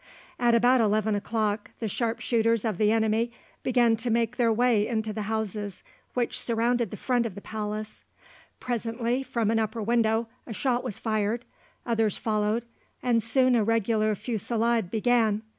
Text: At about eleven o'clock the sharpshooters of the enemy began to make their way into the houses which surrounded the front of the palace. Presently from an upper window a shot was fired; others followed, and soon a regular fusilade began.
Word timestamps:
At 0.39 0.55
about 0.55 0.81
eleven 0.81 1.13
o'clock 1.13 1.69
the 1.79 1.87
sharpshooters 1.87 2.65
of 2.65 2.79
the 2.79 2.91
enemy 2.91 3.31
began 3.61 3.95
to 3.97 4.09
make 4.09 4.35
their 4.35 4.51
way 4.51 4.87
into 4.87 5.13
the 5.13 5.21
houses 5.29 5.83
which 6.15 6.39
surrounded 6.39 6.89
the 6.89 6.97
front 6.97 7.27
of 7.27 7.35
the 7.35 7.39
palace. 7.39 8.03
Presently 8.59 9.21
from 9.21 9.51
an 9.51 9.59
upper 9.59 9.83
window 9.83 10.27
a 10.47 10.53
shot 10.53 10.83
was 10.83 10.97
fired; 10.97 11.45
others 11.85 12.17
followed, 12.17 12.65
and 13.03 13.21
soon 13.21 13.53
a 13.53 13.63
regular 13.63 14.15
fusilade 14.15 14.89
began. 14.89 15.43